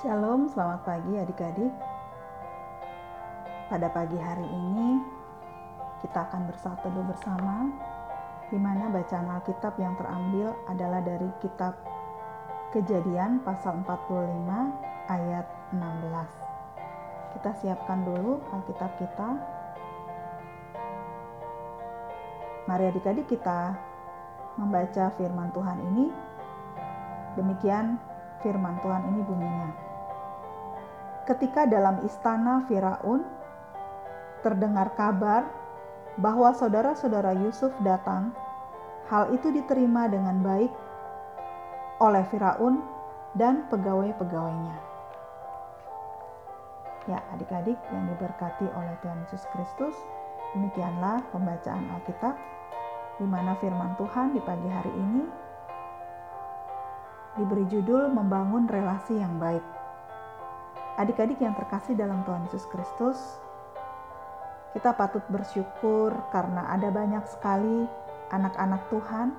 Shalom, 0.00 0.48
selamat 0.48 0.80
pagi 0.88 1.12
adik-adik. 1.12 1.68
Pada 3.68 3.84
pagi 3.92 4.16
hari 4.16 4.48
ini 4.48 4.96
kita 6.00 6.24
akan 6.24 6.48
bersatu 6.48 6.88
bersama 7.04 7.68
di 8.48 8.56
mana 8.56 8.88
bacaan 8.88 9.28
Alkitab 9.28 9.76
yang 9.76 9.92
terambil 10.00 10.56
adalah 10.72 11.04
dari 11.04 11.28
kitab 11.44 11.76
Kejadian 12.72 13.44
pasal 13.44 13.84
45 13.84 15.12
ayat 15.12 15.44
16. 15.76 17.36
Kita 17.36 17.50
siapkan 17.60 18.00
dulu 18.00 18.40
Alkitab 18.56 18.96
kita. 18.96 19.36
Mari 22.64 22.88
adik-adik 22.88 23.28
kita 23.28 23.76
membaca 24.56 25.12
firman 25.20 25.52
Tuhan 25.52 25.76
ini. 25.92 26.08
Demikian 27.36 28.00
firman 28.40 28.80
Tuhan 28.80 29.04
ini 29.12 29.20
bunyinya 29.28 29.89
ketika 31.30 31.62
dalam 31.62 32.02
istana 32.02 32.66
Firaun 32.66 33.22
terdengar 34.42 34.90
kabar 34.98 35.46
bahwa 36.18 36.50
saudara-saudara 36.50 37.38
Yusuf 37.38 37.70
datang, 37.86 38.34
hal 39.06 39.30
itu 39.30 39.54
diterima 39.54 40.10
dengan 40.10 40.42
baik 40.42 40.72
oleh 42.02 42.26
Firaun 42.34 42.82
dan 43.38 43.62
pegawai-pegawainya. 43.70 44.76
Ya, 47.06 47.22
adik-adik 47.30 47.78
yang 47.94 48.04
diberkati 48.10 48.66
oleh 48.74 48.94
Tuhan 49.00 49.22
Yesus 49.24 49.46
Kristus, 49.54 49.94
demikianlah 50.58 51.22
pembacaan 51.30 51.86
Alkitab 51.94 52.34
di 53.22 53.26
mana 53.28 53.54
firman 53.62 53.94
Tuhan 53.94 54.34
di 54.34 54.40
pagi 54.42 54.66
hari 54.66 54.92
ini 54.98 55.22
diberi 57.38 57.64
judul 57.70 58.10
membangun 58.10 58.66
relasi 58.66 59.14
yang 59.14 59.38
baik. 59.38 59.79
Adik-adik 61.00 61.40
yang 61.40 61.56
terkasih 61.56 61.96
dalam 61.96 62.20
Tuhan 62.28 62.44
Yesus 62.44 62.68
Kristus, 62.68 63.16
kita 64.76 64.92
patut 64.92 65.24
bersyukur 65.32 66.12
karena 66.28 66.68
ada 66.68 66.92
banyak 66.92 67.24
sekali 67.24 67.88
anak-anak 68.28 68.84
Tuhan 68.92 69.32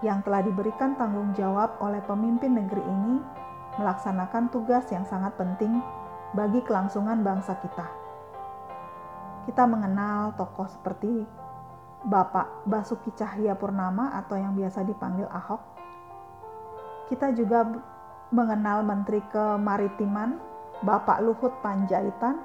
yang 0.00 0.24
telah 0.24 0.40
diberikan 0.40 0.96
tanggung 0.96 1.36
jawab 1.36 1.76
oleh 1.84 2.00
pemimpin 2.08 2.56
negeri 2.56 2.80
ini 2.80 3.20
melaksanakan 3.76 4.48
tugas 4.48 4.88
yang 4.88 5.04
sangat 5.04 5.36
penting 5.36 5.84
bagi 6.32 6.64
kelangsungan 6.64 7.20
bangsa 7.20 7.60
kita. 7.60 7.84
Kita 9.44 9.68
mengenal 9.68 10.32
tokoh 10.40 10.64
seperti 10.64 11.28
Bapak 12.08 12.64
Basuki 12.64 13.12
Cahaya 13.12 13.52
Purnama 13.52 14.16
atau 14.16 14.40
yang 14.40 14.56
biasa 14.56 14.80
dipanggil 14.80 15.28
Ahok. 15.28 15.60
Kita 17.12 17.36
juga 17.36 17.68
mengenal 18.32 18.80
Menteri 18.80 19.20
Kemaritiman 19.28 20.55
Bapak 20.84 21.24
Luhut 21.24 21.52
Panjaitan, 21.64 22.40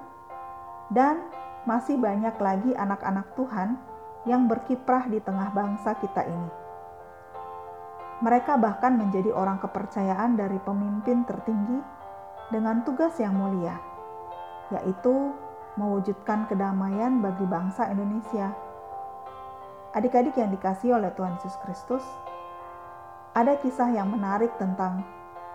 dan 0.92 1.20
masih 1.68 2.00
banyak 2.00 2.36
lagi 2.40 2.72
anak-anak 2.76 3.32
Tuhan 3.36 3.80
yang 4.28 4.46
berkiprah 4.46 5.10
di 5.10 5.20
tengah 5.20 5.50
bangsa 5.52 5.98
kita 5.98 6.24
ini. 6.26 6.52
Mereka 8.22 8.62
bahkan 8.62 9.02
menjadi 9.02 9.34
orang 9.34 9.58
kepercayaan 9.58 10.38
dari 10.38 10.62
pemimpin 10.62 11.26
tertinggi 11.26 11.82
dengan 12.54 12.86
tugas 12.86 13.18
yang 13.18 13.34
mulia, 13.34 13.82
yaitu 14.70 15.34
mewujudkan 15.80 16.46
kedamaian 16.46 17.24
bagi 17.24 17.48
bangsa 17.50 17.90
Indonesia. 17.90 18.54
Adik-adik 19.92 20.38
yang 20.38 20.54
dikasih 20.54 20.96
oleh 20.96 21.10
Tuhan 21.18 21.36
Yesus 21.42 21.58
Kristus, 21.66 22.06
ada 23.34 23.58
kisah 23.58 23.90
yang 23.96 24.12
menarik 24.12 24.54
tentang 24.60 25.02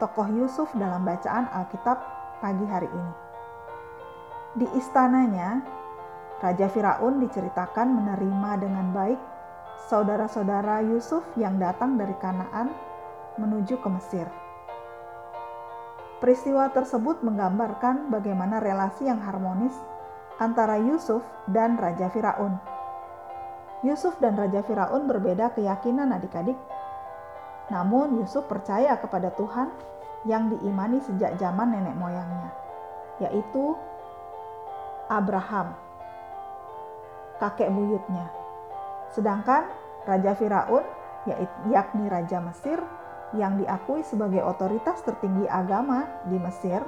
tokoh 0.01 0.29
Yusuf 0.33 0.69
dalam 0.75 1.05
bacaan 1.05 1.49
Alkitab 1.53 2.16
pagi 2.41 2.65
hari 2.69 2.89
ini. 2.89 3.15
Di 4.57 4.67
istananya, 4.77 5.61
Raja 6.41 6.69
Firaun 6.69 7.21
diceritakan 7.21 7.89
menerima 7.97 8.51
dengan 8.61 8.87
baik 8.93 9.21
saudara-saudara 9.89 10.85
Yusuf 10.85 11.25
yang 11.37 11.57
datang 11.57 11.97
dari 11.97 12.13
Kanaan 12.21 12.73
menuju 13.37 13.81
ke 13.81 13.89
Mesir. 13.89 14.29
Peristiwa 16.17 16.73
tersebut 16.73 17.21
menggambarkan 17.21 18.09
bagaimana 18.09 18.57
relasi 18.57 19.05
yang 19.05 19.21
harmonis 19.21 19.77
antara 20.41 20.81
Yusuf 20.81 21.21
dan 21.49 21.77
Raja 21.77 22.09
Firaun. 22.09 22.57
Yusuf 23.85 24.17
dan 24.17 24.41
Raja 24.41 24.65
Firaun 24.65 25.05
berbeda 25.05 25.53
keyakinan 25.53 26.17
adik-adik. 26.17 26.57
Namun 27.67 28.23
Yusuf 28.23 28.47
percaya 28.47 28.95
kepada 28.99 29.35
Tuhan 29.35 29.71
yang 30.27 30.51
diimani 30.51 31.03
sejak 31.03 31.39
zaman 31.39 31.75
nenek 31.75 31.95
moyangnya, 31.99 32.51
yaitu 33.23 33.75
Abraham, 35.07 35.75
kakek 37.39 37.71
buyutnya. 37.71 38.27
Sedangkan 39.15 39.67
Raja 40.07 40.35
Firaun, 40.35 40.83
yakni 41.71 42.11
Raja 42.11 42.43
Mesir, 42.43 42.79
yang 43.35 43.59
diakui 43.59 44.07
sebagai 44.07 44.43
otoritas 44.47 45.03
tertinggi 45.03 45.47
agama 45.51 46.07
di 46.27 46.39
Mesir, 46.39 46.83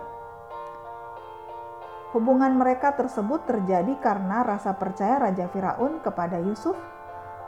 hubungan 2.14 2.54
mereka 2.54 2.94
tersebut 2.94 3.46
terjadi 3.46 3.98
karena 3.98 4.46
rasa 4.46 4.74
percaya 4.78 5.18
Raja 5.18 5.50
Firaun 5.50 5.98
kepada 6.02 6.38
Yusuf 6.38 6.78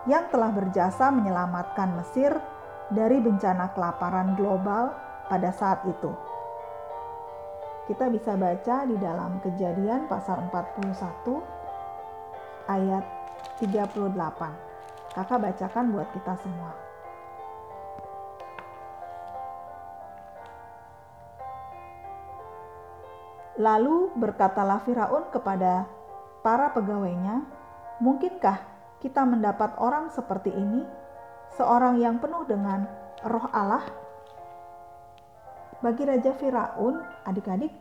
yang 0.06 0.26
telah 0.30 0.50
berjasa 0.50 1.08
menyelamatkan 1.14 1.98
Mesir 1.98 2.34
dari 2.90 3.22
bencana 3.22 3.70
kelaparan 3.70 4.34
global 4.34 4.90
pada 5.30 5.54
saat 5.54 5.86
itu. 5.86 6.10
Kita 7.86 8.06
bisa 8.10 8.34
baca 8.38 8.86
di 8.86 8.94
dalam 8.98 9.38
Kejadian 9.42 10.06
pasal 10.06 10.46
41 10.50 11.42
ayat 12.70 13.04
38. 13.58 14.14
Kakak 15.10 15.38
bacakan 15.42 15.86
buat 15.90 16.06
kita 16.14 16.34
semua. 16.38 16.70
Lalu 23.58 24.14
berkatalah 24.16 24.80
Firaun 24.86 25.28
kepada 25.34 25.84
para 26.40 26.72
pegawainya, 26.72 27.42
"Mungkinkah 28.00 28.56
kita 29.02 29.26
mendapat 29.26 29.76
orang 29.76 30.08
seperti 30.14 30.54
ini, 30.54 30.86
seorang 31.56 31.98
yang 31.98 32.22
penuh 32.22 32.46
dengan 32.46 32.86
roh 33.26 33.46
Allah 33.50 33.84
bagi 35.80 36.04
Raja 36.04 36.36
Firaun, 36.36 37.00
adik-adik, 37.24 37.72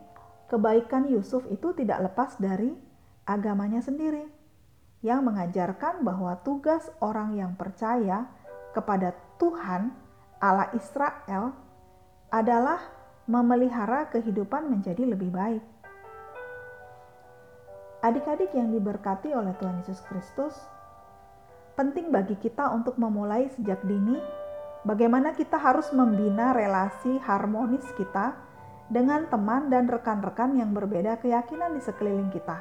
kebaikan 0.48 1.04
Yusuf 1.12 1.44
itu 1.52 1.76
tidak 1.76 2.00
lepas 2.08 2.32
dari 2.40 2.72
agamanya 3.28 3.84
sendiri 3.84 4.24
yang 5.04 5.20
mengajarkan 5.28 6.00
bahwa 6.00 6.40
tugas 6.40 6.88
orang 7.04 7.36
yang 7.36 7.52
percaya 7.60 8.24
kepada 8.72 9.12
Tuhan 9.36 9.92
Allah 10.40 10.72
Israel 10.72 11.52
adalah 12.32 12.80
memelihara 13.28 14.08
kehidupan 14.08 14.72
menjadi 14.72 15.04
lebih 15.04 15.28
baik. 15.28 15.64
Adik-adik 18.00 18.56
yang 18.56 18.72
diberkati 18.72 19.36
oleh 19.36 19.52
Tuhan 19.60 19.84
Yesus 19.84 20.00
Kristus, 20.08 20.56
penting 21.80 22.12
bagi 22.12 22.36
kita 22.36 22.68
untuk 22.76 23.00
memulai 23.00 23.48
sejak 23.56 23.80
dini 23.88 24.20
bagaimana 24.84 25.32
kita 25.32 25.56
harus 25.56 25.88
membina 25.96 26.52
relasi 26.52 27.16
harmonis 27.24 27.88
kita 27.96 28.36
dengan 28.92 29.24
teman 29.32 29.72
dan 29.72 29.88
rekan-rekan 29.88 30.60
yang 30.60 30.76
berbeda 30.76 31.16
keyakinan 31.24 31.72
di 31.72 31.80
sekeliling 31.80 32.28
kita. 32.28 32.60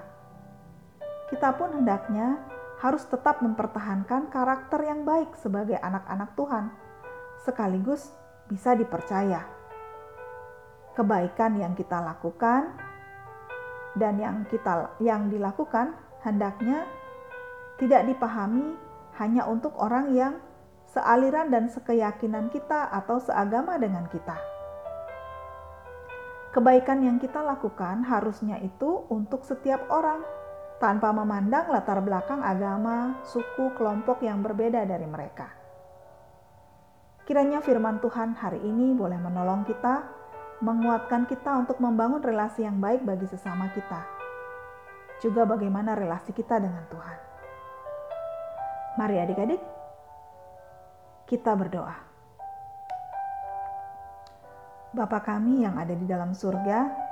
Kita 1.27 1.51
pun 1.51 1.83
hendaknya 1.83 2.39
harus 2.79 3.03
tetap 3.11 3.43
mempertahankan 3.43 4.31
karakter 4.31 4.87
yang 4.87 5.03
baik 5.03 5.35
sebagai 5.35 5.75
anak-anak 5.83 6.31
Tuhan, 6.39 6.71
sekaligus 7.43 8.15
bisa 8.47 8.71
dipercaya. 8.71 9.43
Kebaikan 10.95 11.59
yang 11.59 11.75
kita 11.75 11.99
lakukan 11.99 12.71
dan 13.99 14.15
yang 14.15 14.47
kita 14.47 14.95
yang 15.03 15.27
dilakukan 15.27 15.91
hendaknya 16.23 16.87
tidak 17.83 18.07
dipahami 18.07 18.87
hanya 19.19 19.43
untuk 19.45 19.75
orang 19.75 20.15
yang 20.15 20.39
sealiran 20.89 21.53
dan 21.53 21.69
sekeyakinan 21.69 22.49
kita 22.49 22.89
atau 22.89 23.21
seagama 23.21 23.77
dengan 23.77 24.09
kita. 24.09 24.39
Kebaikan 26.49 27.05
yang 27.05 27.21
kita 27.21 27.45
lakukan 27.45 28.01
harusnya 28.09 28.57
itu 28.57 29.05
untuk 29.13 29.45
setiap 29.45 29.85
orang, 29.93 30.25
tanpa 30.81 31.13
memandang 31.13 31.69
latar 31.69 32.01
belakang 32.01 32.41
agama, 32.41 33.21
suku, 33.21 33.69
kelompok 33.77 34.25
yang 34.25 34.41
berbeda 34.41 34.81
dari 34.87 35.05
mereka. 35.05 35.53
Kiranya 37.29 37.61
firman 37.61 38.01
Tuhan 38.01 38.33
hari 38.33 38.65
ini 38.65 38.97
boleh 38.97 39.21
menolong 39.21 39.61
kita, 39.61 40.01
menguatkan 40.65 41.29
kita 41.29 41.53
untuk 41.61 41.77
membangun 41.77 42.25
relasi 42.25 42.65
yang 42.65 42.81
baik 42.81 43.05
bagi 43.05 43.29
sesama 43.29 43.69
kita. 43.69 44.01
Juga 45.21 45.45
bagaimana 45.45 45.93
relasi 45.93 46.33
kita 46.33 46.57
dengan 46.57 46.81
Tuhan. 46.89 47.28
Mari 48.97 49.15
adik-adik, 49.21 49.61
kita 51.29 51.53
berdoa. 51.53 51.97
Bapa 54.89 55.21
kami 55.21 55.61
yang 55.61 55.77
ada 55.77 55.93
di 55.93 56.09
dalam 56.09 56.33
surga, 56.33 57.09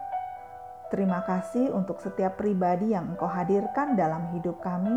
Terima 0.88 1.20
kasih 1.28 1.76
untuk 1.76 2.00
setiap 2.00 2.40
pribadi 2.40 2.96
yang 2.96 3.12
Engkau 3.12 3.28
hadirkan 3.28 4.00
dalam 4.00 4.32
hidup 4.32 4.64
kami. 4.64 4.96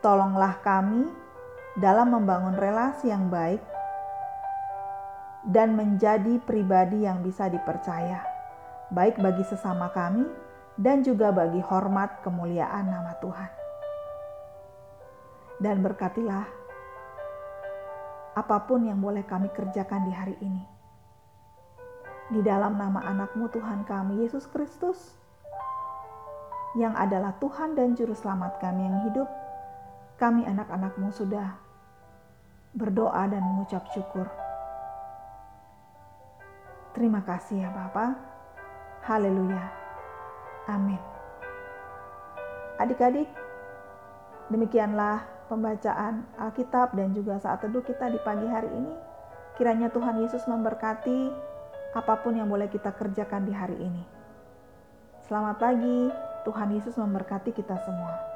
Tolonglah 0.00 0.56
kami 0.64 1.04
dalam 1.76 2.16
membangun 2.16 2.56
relasi 2.56 3.12
yang 3.12 3.28
baik 3.28 3.60
dan 5.52 5.76
menjadi 5.76 6.40
pribadi 6.40 7.04
yang 7.04 7.20
bisa 7.20 7.52
dipercaya, 7.52 8.24
baik 8.88 9.20
bagi 9.20 9.44
sesama 9.44 9.92
kami 9.92 10.24
dan 10.80 11.04
juga 11.04 11.28
bagi 11.28 11.60
hormat 11.60 12.24
kemuliaan 12.24 12.88
nama 12.88 13.12
Tuhan. 13.20 13.65
Dan 15.56 15.80
berkatilah 15.80 16.44
apa 18.36 18.56
pun 18.68 18.84
yang 18.84 19.00
boleh 19.00 19.24
kami 19.24 19.48
kerjakan 19.48 20.04
di 20.04 20.12
hari 20.12 20.36
ini 20.44 20.76
di 22.26 22.42
dalam 22.42 22.74
nama 22.74 23.06
anakmu 23.06 23.46
Tuhan 23.54 23.86
kami 23.86 24.26
Yesus 24.26 24.50
Kristus 24.50 25.14
yang 26.74 26.92
adalah 26.98 27.38
Tuhan 27.38 27.78
dan 27.78 27.94
Juru 27.94 28.12
Selamat 28.12 28.58
kami 28.60 28.84
yang 28.84 28.98
hidup, 29.08 29.28
kami 30.20 30.44
anak-anakmu 30.44 31.08
sudah 31.14 31.56
berdoa 32.76 33.24
dan 33.30 33.40
mengucap 33.40 33.86
syukur. 33.94 34.28
Terima 36.92 37.24
kasih 37.24 37.64
ya 37.64 37.70
Bapa. 37.72 38.12
Haleluya. 39.06 39.64
Amin. 40.68 41.00
Adik-adik, 42.76 43.30
demikianlah 44.50 45.26
pembacaan 45.46 46.26
Alkitab 46.38 46.94
dan 46.94 47.14
juga 47.14 47.38
saat 47.38 47.62
teduh 47.62 47.82
kita 47.82 48.10
di 48.10 48.18
pagi 48.22 48.46
hari 48.46 48.70
ini. 48.70 48.94
Kiranya 49.56 49.88
Tuhan 49.88 50.20
Yesus 50.20 50.44
memberkati 50.44 51.32
apa 51.96 52.14
pun 52.20 52.36
yang 52.36 52.50
boleh 52.50 52.68
kita 52.68 52.92
kerjakan 52.92 53.48
di 53.48 53.52
hari 53.56 53.78
ini. 53.80 54.04
Selamat 55.24 55.56
pagi, 55.58 56.12
Tuhan 56.44 56.68
Yesus 56.76 56.94
memberkati 57.00 57.50
kita 57.56 57.74
semua. 57.82 58.35